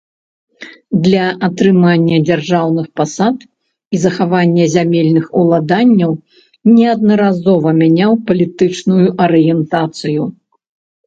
Для 1.07 1.25
атрымання 1.47 2.15
дзяржаўных 2.29 2.87
пасад 3.01 3.37
і 3.97 3.99
захавання 4.07 4.65
зямельных 4.77 5.25
уладанняў 5.43 6.11
неаднаразова 6.75 7.69
мяняў 7.83 8.11
палітычную 8.33 9.07
арыентацыю. 9.29 10.23